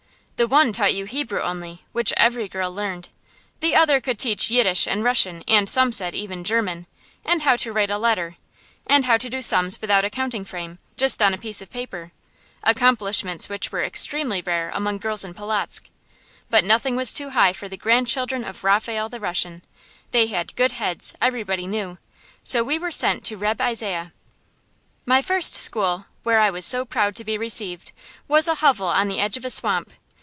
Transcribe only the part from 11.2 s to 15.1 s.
on a piece of paper; accomplishments which were extremely rare among